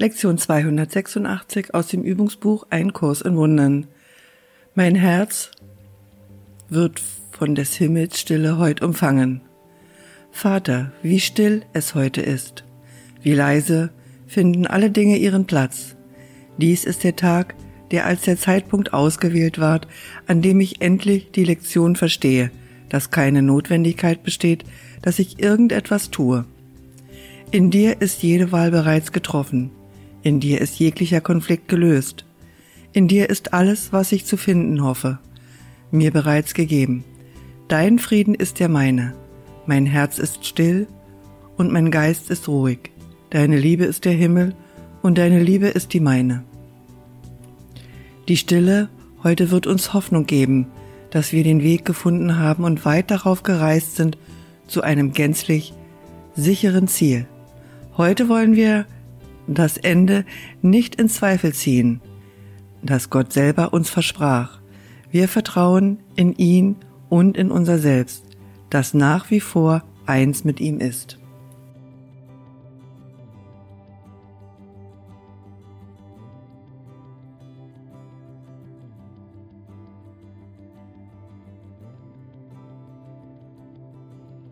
Lektion 0.00 0.38
286 0.38 1.74
aus 1.74 1.88
dem 1.88 2.02
Übungsbuch 2.02 2.66
Ein 2.70 2.94
Kurs 2.94 3.20
in 3.20 3.36
Wundern. 3.36 3.86
Mein 4.74 4.94
Herz 4.94 5.50
wird 6.70 7.02
von 7.32 7.54
des 7.54 7.74
Himmels 7.74 8.18
Stille 8.18 8.56
heut 8.56 8.80
umfangen. 8.80 9.42
Vater, 10.30 10.90
wie 11.02 11.20
still 11.20 11.66
es 11.74 11.94
heute 11.94 12.22
ist, 12.22 12.64
wie 13.20 13.34
leise 13.34 13.90
finden 14.26 14.66
alle 14.66 14.90
Dinge 14.90 15.18
ihren 15.18 15.44
Platz. 15.44 15.96
Dies 16.56 16.86
ist 16.86 17.04
der 17.04 17.16
Tag, 17.16 17.54
der 17.90 18.06
als 18.06 18.22
der 18.22 18.38
Zeitpunkt 18.38 18.94
ausgewählt 18.94 19.58
ward, 19.58 19.86
an 20.26 20.40
dem 20.40 20.60
ich 20.60 20.80
endlich 20.80 21.30
die 21.32 21.44
Lektion 21.44 21.94
verstehe, 21.94 22.50
dass 22.88 23.10
keine 23.10 23.42
Notwendigkeit 23.42 24.22
besteht, 24.22 24.64
dass 25.02 25.18
ich 25.18 25.40
irgendetwas 25.40 26.08
tue. 26.10 26.46
In 27.50 27.70
dir 27.70 28.00
ist 28.00 28.22
jede 28.22 28.50
Wahl 28.50 28.70
bereits 28.70 29.12
getroffen. 29.12 29.72
In 30.22 30.40
dir 30.40 30.60
ist 30.60 30.78
jeglicher 30.78 31.20
Konflikt 31.20 31.68
gelöst. 31.68 32.24
In 32.92 33.08
dir 33.08 33.30
ist 33.30 33.54
alles, 33.54 33.92
was 33.92 34.12
ich 34.12 34.26
zu 34.26 34.36
finden 34.36 34.82
hoffe, 34.82 35.18
mir 35.90 36.10
bereits 36.10 36.54
gegeben. 36.54 37.04
Dein 37.68 37.98
Frieden 37.98 38.34
ist 38.34 38.58
der 38.60 38.68
meine. 38.68 39.14
Mein 39.66 39.86
Herz 39.86 40.18
ist 40.18 40.44
still 40.44 40.88
und 41.56 41.72
mein 41.72 41.90
Geist 41.90 42.30
ist 42.30 42.48
ruhig. 42.48 42.90
Deine 43.30 43.58
Liebe 43.58 43.84
ist 43.84 44.04
der 44.04 44.12
Himmel 44.12 44.54
und 45.02 45.18
deine 45.18 45.42
Liebe 45.42 45.68
ist 45.68 45.92
die 45.94 46.00
meine. 46.00 46.44
Die 48.28 48.36
Stille 48.36 48.88
heute 49.22 49.50
wird 49.50 49.66
uns 49.66 49.94
Hoffnung 49.94 50.26
geben, 50.26 50.66
dass 51.10 51.32
wir 51.32 51.44
den 51.44 51.62
Weg 51.62 51.84
gefunden 51.84 52.38
haben 52.38 52.64
und 52.64 52.84
weit 52.84 53.10
darauf 53.10 53.42
gereist 53.42 53.96
sind 53.96 54.18
zu 54.66 54.82
einem 54.82 55.12
gänzlich 55.12 55.72
sicheren 56.34 56.88
Ziel. 56.88 57.26
Heute 57.96 58.28
wollen 58.28 58.54
wir 58.54 58.86
das 59.54 59.76
Ende 59.76 60.24
nicht 60.62 60.94
in 60.94 61.08
Zweifel 61.08 61.52
ziehen, 61.52 62.00
das 62.82 63.10
Gott 63.10 63.32
selber 63.32 63.72
uns 63.72 63.90
versprach. 63.90 64.60
Wir 65.10 65.28
vertrauen 65.28 65.98
in 66.14 66.34
ihn 66.34 66.76
und 67.08 67.36
in 67.36 67.50
unser 67.50 67.78
Selbst, 67.78 68.24
das 68.70 68.94
nach 68.94 69.30
wie 69.30 69.40
vor 69.40 69.82
eins 70.06 70.44
mit 70.44 70.60
ihm 70.60 70.78
ist. 70.78 71.18